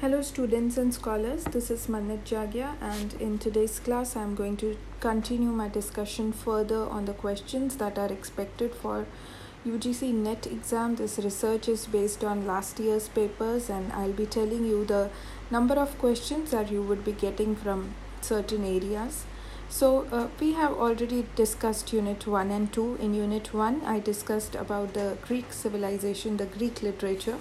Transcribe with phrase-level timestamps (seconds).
[0.00, 4.56] Hello students and scholars, this is Manit Jagya and in today's class I am going
[4.56, 9.06] to continue my discussion further on the questions that are expected for
[9.64, 10.96] UGC NET exam.
[10.96, 15.10] This research is based on last year's papers and I'll be telling you the
[15.52, 19.24] number of questions that you would be getting from certain areas.
[19.68, 22.96] So uh, we have already discussed unit 1 and 2.
[22.96, 27.38] In unit 1 I discussed about the Greek civilization, the Greek literature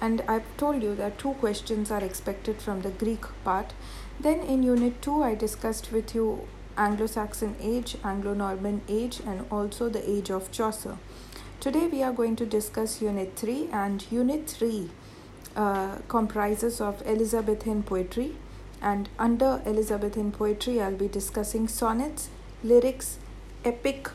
[0.00, 3.72] and I've told you that two questions are expected from the Greek part.
[4.20, 10.08] Then in unit 2 I discussed with you Anglo-Saxon age, Anglo-Norman age and also the
[10.08, 10.98] age of Chaucer.
[11.60, 14.90] Today we are going to discuss unit 3 and unit 3
[15.56, 18.36] uh, comprises of Elizabethan poetry
[18.80, 22.28] and under Elizabethan poetry I'll be discussing sonnets,
[22.62, 23.18] lyrics,
[23.64, 24.08] epic,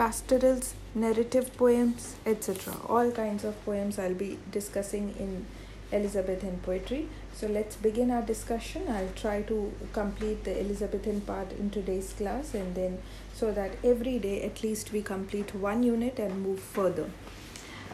[0.00, 2.74] pastorals, narrative poems, etc.
[2.88, 5.44] All kinds of poems I'll be discussing in
[5.92, 7.06] Elizabethan poetry.
[7.34, 8.84] So let's begin our discussion.
[8.88, 12.96] I'll try to complete the Elizabethan part in today's class and then
[13.34, 17.10] so that every day at least we complete one unit and move further.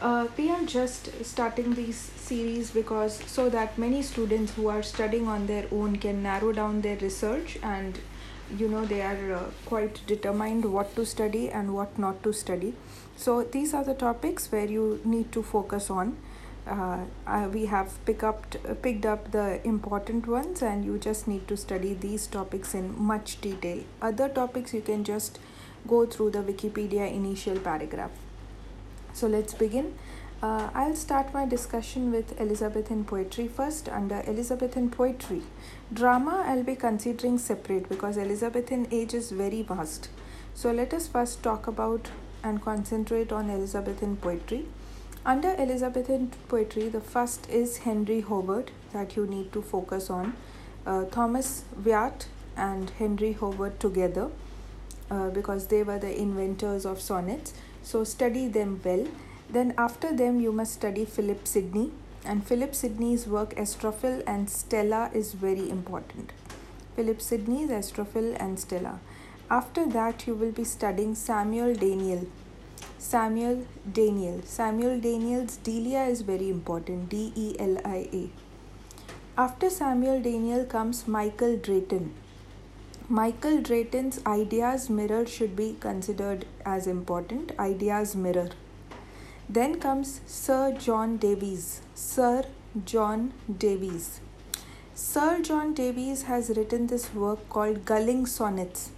[0.01, 5.27] Uh, we are just starting this series because so that many students who are studying
[5.27, 7.99] on their own can narrow down their research and
[8.55, 12.73] you know they are uh, quite determined what to study and what not to study.
[13.15, 16.17] So these are the topics where you need to focus on.
[16.67, 21.47] Uh, uh, we have pick up picked up the important ones and you just need
[21.47, 23.83] to study these topics in much detail.
[24.01, 25.39] Other topics you can just
[25.87, 28.11] go through the wikipedia initial paragraph.
[29.13, 29.93] So let's begin
[30.41, 33.89] uh, I'll start my discussion with Elizabethan poetry first.
[33.89, 35.41] Under Elizabethan poetry,
[35.91, 40.09] drama I'll be considering separate because Elizabethan age is very vast.
[40.53, 42.09] So let us first talk about
[42.43, 44.65] and concentrate on Elizabethan poetry.
[45.25, 50.35] Under Elizabethan poetry, the first is Henry Howard that you need to focus on.
[50.85, 54.29] Uh, Thomas Wyatt and Henry Howard together
[55.09, 57.53] uh, because they were the inventors of sonnets.
[57.81, 59.07] So study them well
[59.49, 61.91] then after them you must study Philip Sidney
[62.25, 66.31] and Philip Sidney's work Astrophel and Stella is very important.
[66.95, 68.99] Philip Sidney's Astrophel and Stella.
[69.49, 72.27] After that you will be studying Samuel Daniel.
[72.97, 74.41] Samuel Daniel.
[74.43, 77.09] Samuel Daniel's Delia is very important.
[77.09, 78.29] D E L I A.
[79.37, 82.13] After Samuel Daniel comes Michael Drayton.
[83.07, 87.53] Michael Drayton's Ideas Mirror should be considered as important.
[87.57, 88.49] Ideas Mirror.
[89.49, 91.81] Then comes Sir John Davies.
[91.95, 92.43] Sir
[92.83, 94.19] John Davies.
[94.93, 98.91] Sir John Davies has written this work called Gulling Sonnets.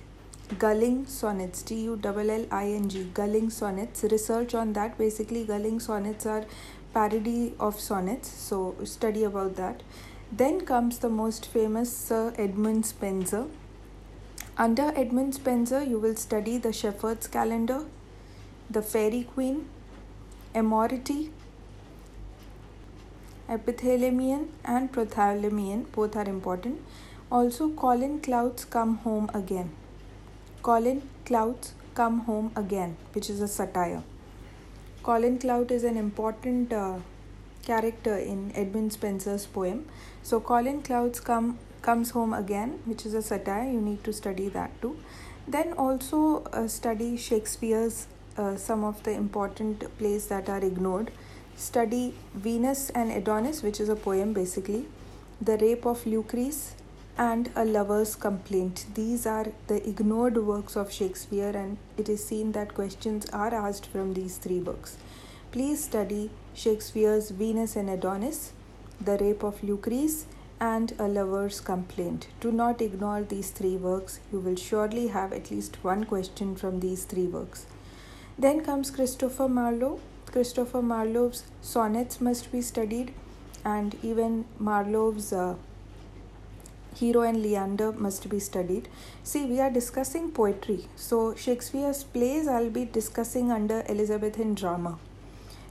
[0.58, 4.04] Gulling Sonnets, T U L L I N G, Gulling Sonnets.
[4.04, 4.98] Research on that.
[4.98, 6.46] Basically, Gulling Sonnets are
[6.96, 9.84] parody of sonnets, so study about that.
[10.32, 13.46] Then comes the most famous Sir Edmund Spenser.
[14.58, 17.86] Under Edmund Spenser, you will study the Shepherd's Calendar,
[18.68, 19.68] the Fairy Queen,
[20.56, 21.30] Amoretti,
[23.48, 26.82] epithalamion and prothalamion both are important.
[27.32, 29.70] Also, Colin Clouds Come Home Again.
[30.64, 34.02] Colin Clouds Come Home Again, which is a satire.
[35.04, 36.98] Colin Cloud is an important uh,
[37.62, 39.86] character in Edmund Spenser's poem.
[40.24, 43.72] So, Colin Clouds Come Comes Home Again, which is a satire.
[43.72, 44.98] You need to study that too.
[45.48, 48.08] Then also uh, study Shakespeare's
[48.40, 51.12] uh, some of the important plays that are ignored.
[51.56, 54.86] Study Venus and Adonis, which is a poem basically,
[55.42, 56.74] The Rape of Lucrece,
[57.18, 58.86] and A Lover's Complaint.
[58.96, 63.88] These are the ignored works of Shakespeare, and it is seen that questions are asked
[63.88, 64.96] from these three books.
[65.52, 68.54] Please study Shakespeare's Venus and Adonis,
[69.02, 70.24] The Rape of Lucrece,
[70.62, 72.28] and A Lover's Complaint.
[72.40, 74.20] Do not ignore these three works.
[74.32, 77.66] You will surely have at least one question from these three works.
[78.40, 80.00] Then comes Christopher Marlowe.
[80.26, 83.14] Christopher Marlowe's sonnets must be studied,
[83.66, 85.56] and even Marlowe's uh,
[86.96, 88.88] Hero and Leander must be studied.
[89.24, 90.88] See, we are discussing poetry.
[90.96, 94.98] So, Shakespeare's plays I'll be discussing under Elizabethan drama.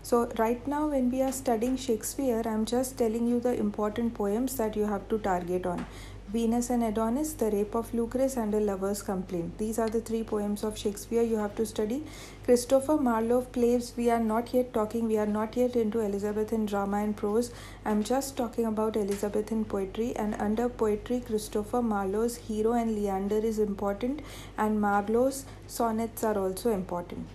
[0.03, 4.57] So, right now, when we are studying Shakespeare, I'm just telling you the important poems
[4.57, 5.87] that you have to target on.
[6.31, 9.57] Venus and Adonis, The Rape of Lucrece, and A Lover's Complaint.
[9.57, 12.05] These are the three poems of Shakespeare you have to study.
[12.45, 16.99] Christopher Marlowe plays, we are not yet talking, we are not yet into Elizabethan drama
[16.99, 17.51] and prose.
[17.87, 23.59] I'm just talking about Elizabethan poetry, and under poetry, Christopher Marlowe's Hero and Leander is
[23.59, 24.21] important,
[24.59, 27.27] and Marlowe's sonnets are also important.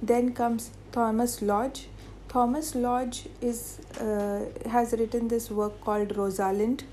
[0.00, 1.88] Then comes Thomas Lodge.
[2.30, 6.84] Thomas Lodge is uh, has written this work called Rosalynde,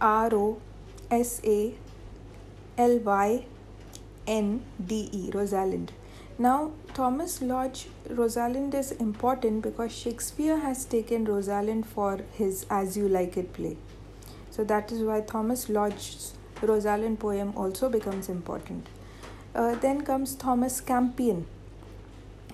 [0.00, 0.60] R O
[1.10, 1.74] S A
[2.76, 3.44] L Y
[4.26, 5.90] N D E, Rosalynde.
[6.38, 13.08] Now, Thomas Lodge, Rosalynde is important because Shakespeare has taken Rosalind for his As You
[13.08, 13.76] Like It play.
[14.50, 18.86] So, that is why Thomas Lodge's Rosalind poem also becomes important.
[19.54, 21.46] Uh, then comes Thomas Campion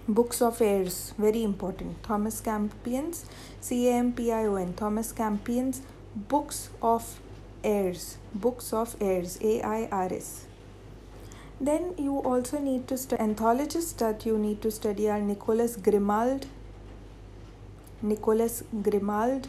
[0.06, 2.02] Books of Airs, very important.
[2.02, 3.24] Thomas Campion's,
[3.60, 5.80] C A M P I O N, Thomas Campion's
[6.14, 7.18] Books of
[7.64, 10.46] Airs, Books of Airs, A I R S.
[11.60, 16.46] Then you also need to study anthologists that you need to study are Nicholas Grimald,
[18.02, 19.46] Nicholas Grimald,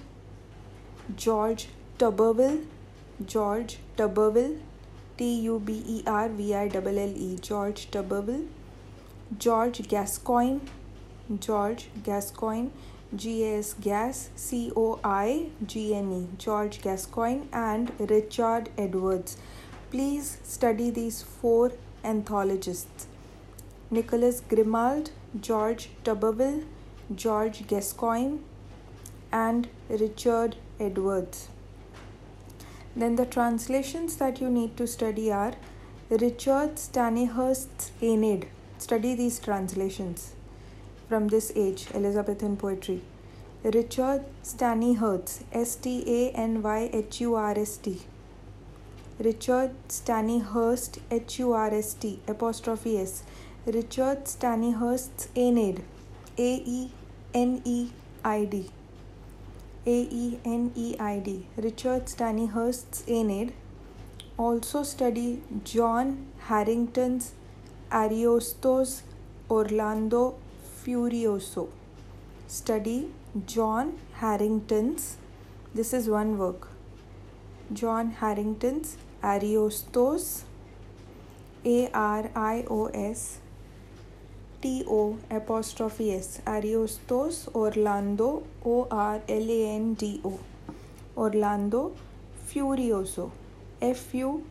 [1.15, 1.69] George
[1.99, 2.65] Tuberville,
[3.25, 4.59] George Tuberville,
[5.17, 8.45] T U B E R V I L L E, George Tuberville
[9.39, 10.61] George Gascoigne,
[11.39, 12.69] George Gascoigne,
[13.15, 19.37] G A S Gas C O I G N E, George Gascoigne, and Richard Edwards.
[19.91, 21.71] Please study these four
[22.03, 23.07] anthologists
[23.89, 26.65] Nicholas Grimald, George Tuberville,
[27.13, 28.39] George Gascoigne,
[29.31, 31.47] and Richard Edwards.
[32.95, 35.53] Then the translations that you need to study are
[36.09, 38.47] Richard Stanyhurst's Aeneid
[38.77, 40.34] Study these translations
[41.07, 43.01] from this age, Elizabethan poetry.
[43.63, 48.01] Richard Stanyhurst, S T A N Y H U R S T.
[49.19, 53.23] Richard Stanyhurst, H U R S T, apostrophe S.
[53.65, 55.81] Richard Stanyhurst's Aeneid,
[56.37, 56.91] A E
[57.33, 57.89] N E
[58.23, 58.69] I D.
[59.87, 61.47] A E N E I D.
[61.57, 63.53] Richard Stanyhurst's Aeneid.
[64.37, 67.33] Also study John Harrington's
[67.91, 69.03] Ariosto's
[69.49, 70.35] Orlando
[70.85, 71.69] Furioso.
[72.47, 73.11] Study
[73.47, 75.17] John Harrington's,
[75.73, 76.67] this is one work.
[77.73, 80.45] John Harrington's Ariosto's,
[81.65, 83.39] A R I O S
[84.61, 90.39] T O apostrophe S, Ariosto's Orlando, O R L A N D O,
[91.17, 91.95] Orlando
[92.47, 93.31] Furioso,
[93.81, 94.45] F U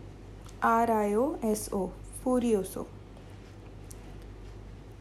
[0.61, 1.93] R I O S O,
[2.25, 2.87] Furioso.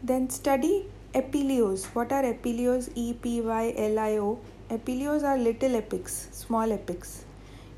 [0.03, 1.85] Then study epilios.
[1.93, 2.89] What are epilios?
[2.95, 4.39] E P Y L I O.
[4.69, 7.25] Epilios are little epics, small epics.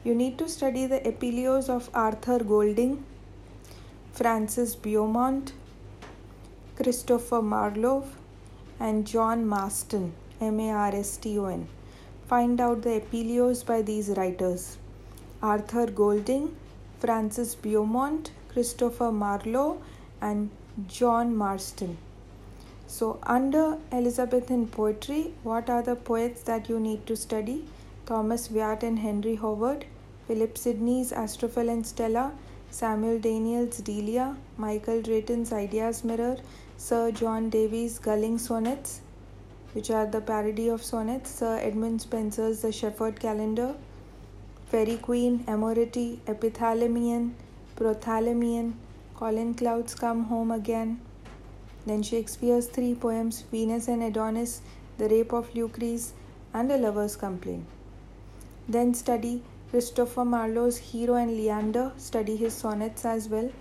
[0.03, 3.03] You need to study the epilios of Arthur Golding,
[4.13, 5.51] Francis Beaumont,
[6.77, 8.05] Christopher Marlowe,
[8.79, 11.67] and John Marston, M A R S T O N.
[12.27, 14.77] Find out the epilios by these writers
[15.41, 16.55] Arthur Golding,
[16.99, 19.81] Francis Beaumont, Christopher Marlowe,
[20.21, 20.49] and
[20.87, 21.97] John Marston.
[22.87, 27.65] So, under Elizabethan poetry, what are the poets that you need to study?
[28.05, 29.85] Thomas Wyatt and Henry Howard,
[30.27, 32.31] Philip Sidney's Astrophel and Stella,
[32.69, 36.37] Samuel Daniel's Delia, Michael Drayton's Ideas Mirror,
[36.77, 39.01] Sir John Davies' Gulling Sonnets,
[39.73, 43.75] which are the parody of sonnets, Sir Edmund Spenser's The Shepherd Calendar,
[44.67, 47.31] Fairy Queen, Amoretti, Epithalamion,
[47.75, 48.73] Prothalamion,
[49.15, 50.99] Colin Cloud's Come Home Again,
[51.85, 54.61] then Shakespeare's three poems Venus and Adonis,
[54.97, 56.11] The Rape of Lucrece,
[56.53, 57.65] and A Lover's Complaint.
[58.67, 63.51] Then study Christopher Marlowe's Hero and Leander, study his sonnets as well.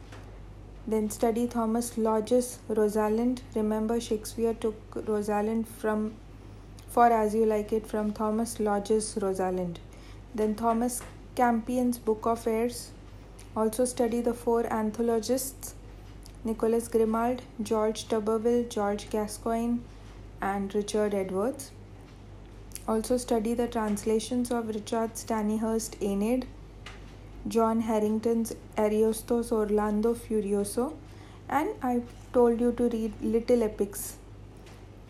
[0.86, 3.40] Then study Thomas Lodge's Rosalynde.
[3.54, 6.14] Remember, Shakespeare took Rosalind from
[6.88, 9.78] for As You Like It from Thomas Lodge's Rosalynde.
[10.34, 11.02] Then Thomas
[11.34, 12.90] Campion's Book of Airs.
[13.56, 15.74] Also study the four anthologists
[16.44, 19.78] Nicholas Grimald, George Tuberville, George Gascoigne,
[20.42, 21.70] and Richard Edwards.
[22.86, 26.46] Also study the translations of Richard Stanyhurst Aeneid,
[27.48, 30.92] John Harrington's Ariosto's Orlando Furioso,
[31.48, 32.02] and I
[32.34, 34.18] told you to read Little Epics,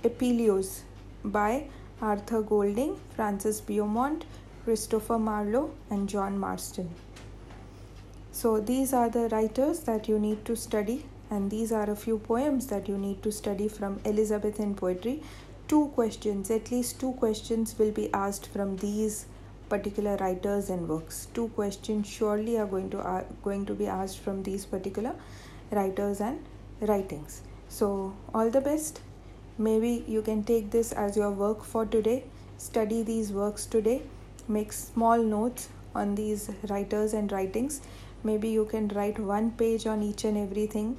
[0.05, 0.83] Epilios
[1.25, 1.67] by
[2.01, 4.25] Arthur Golding, Francis Beaumont,
[4.65, 6.91] Christopher Marlowe, and John Marston.
[8.31, 12.19] So these are the writers that you need to study and these are a few
[12.19, 15.23] poems that you need to study from Elizabethan poetry.
[15.69, 19.27] Two questions, at least two questions, will be asked from these
[19.69, 21.29] particular writers and works.
[21.33, 25.15] Two questions surely are going to are going to be asked from these particular
[25.71, 26.45] writers and
[26.81, 27.41] writings.
[27.69, 29.01] So all the best.
[29.57, 32.25] Maybe you can take this as your work for today.
[32.59, 34.03] Study these works today.
[34.49, 37.81] Make small notes on these writers and writings.
[38.23, 40.97] Maybe you can write one page on each and everything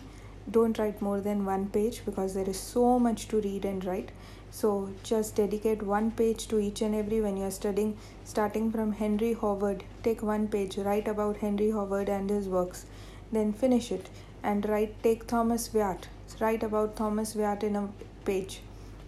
[0.49, 4.11] don't write more than one page because there is so much to read and write
[4.51, 8.93] So just dedicate one page to each and every when you are studying, starting from
[8.93, 9.83] Henry Howard.
[10.03, 12.85] Take one page, write about Henry Howard and his works,
[13.33, 14.09] then finish it
[14.43, 14.95] and write.
[15.03, 16.07] Take Thomas Wyatt,
[16.39, 17.89] write about Thomas Wyatt in a
[18.23, 18.61] page.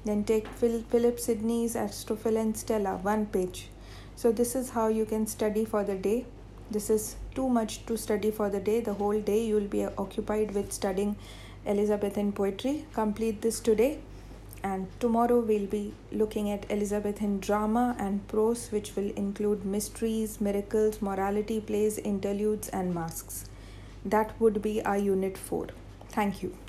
[0.03, 3.69] Then take Phil, Philip Sidney's Astrophil and Stella, one page.
[4.17, 6.25] So this is how you can study for the day.
[6.69, 8.79] This is too much to study for the day.
[8.81, 11.15] The whole day you will be occupied with studying
[11.65, 12.85] Elizabethan poetry.
[12.93, 13.99] Complete this today
[14.63, 21.01] and tomorrow we'll be looking at Elizabethan drama and prose, which will include mysteries, miracles,
[21.01, 23.45] morality plays, interludes, and masques.
[24.05, 25.67] That would be our unit 4.
[26.09, 26.66] Thank you.